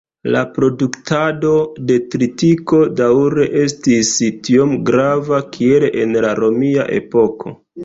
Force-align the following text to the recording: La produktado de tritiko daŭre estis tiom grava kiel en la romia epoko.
La 0.35 0.39
produktado 0.53 1.51
de 1.91 1.97
tritiko 2.15 2.79
daŭre 3.01 3.47
estis 3.65 4.15
tiom 4.49 4.75
grava 4.91 5.45
kiel 5.55 5.89
en 5.93 6.19
la 6.29 6.35
romia 6.43 6.91
epoko. 7.01 7.57